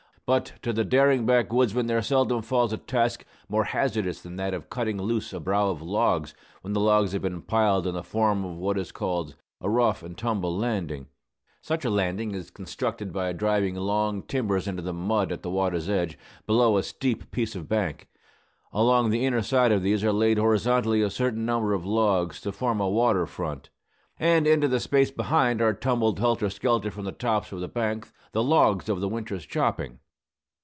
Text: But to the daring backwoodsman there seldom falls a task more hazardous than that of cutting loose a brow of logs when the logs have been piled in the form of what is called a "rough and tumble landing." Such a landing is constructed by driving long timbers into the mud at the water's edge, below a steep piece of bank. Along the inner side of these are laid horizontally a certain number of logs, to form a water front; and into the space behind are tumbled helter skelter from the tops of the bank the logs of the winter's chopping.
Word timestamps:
But 0.27 0.53
to 0.61 0.71
the 0.71 0.85
daring 0.85 1.25
backwoodsman 1.25 1.87
there 1.87 2.01
seldom 2.01 2.41
falls 2.41 2.71
a 2.71 2.77
task 2.77 3.25
more 3.49 3.65
hazardous 3.65 4.21
than 4.21 4.37
that 4.37 4.53
of 4.53 4.69
cutting 4.69 4.95
loose 4.97 5.33
a 5.33 5.41
brow 5.41 5.67
of 5.69 5.81
logs 5.81 6.33
when 6.61 6.71
the 6.71 6.79
logs 6.79 7.11
have 7.11 7.23
been 7.23 7.41
piled 7.41 7.85
in 7.85 7.95
the 7.95 8.01
form 8.03 8.45
of 8.45 8.55
what 8.55 8.77
is 8.77 8.93
called 8.93 9.35
a 9.59 9.69
"rough 9.69 10.01
and 10.01 10.17
tumble 10.17 10.57
landing." 10.57 11.07
Such 11.61 11.83
a 11.83 11.89
landing 11.89 12.31
is 12.33 12.49
constructed 12.49 13.11
by 13.11 13.33
driving 13.33 13.75
long 13.75 14.21
timbers 14.23 14.69
into 14.69 14.81
the 14.81 14.93
mud 14.93 15.33
at 15.33 15.43
the 15.43 15.49
water's 15.49 15.89
edge, 15.89 16.17
below 16.47 16.77
a 16.77 16.83
steep 16.83 17.29
piece 17.31 17.53
of 17.53 17.67
bank. 17.67 18.07
Along 18.71 19.09
the 19.09 19.25
inner 19.25 19.41
side 19.41 19.73
of 19.73 19.81
these 19.83 20.01
are 20.01 20.13
laid 20.13 20.37
horizontally 20.37 21.01
a 21.01 21.09
certain 21.09 21.45
number 21.45 21.73
of 21.73 21.85
logs, 21.85 22.39
to 22.41 22.53
form 22.53 22.79
a 22.79 22.87
water 22.87 23.25
front; 23.25 23.69
and 24.17 24.47
into 24.47 24.69
the 24.69 24.79
space 24.79 25.11
behind 25.11 25.61
are 25.61 25.73
tumbled 25.73 26.19
helter 26.19 26.49
skelter 26.49 26.89
from 26.89 27.03
the 27.03 27.11
tops 27.11 27.51
of 27.51 27.59
the 27.59 27.67
bank 27.67 28.07
the 28.31 28.43
logs 28.43 28.87
of 28.87 29.01
the 29.01 29.09
winter's 29.09 29.45
chopping. 29.45 29.99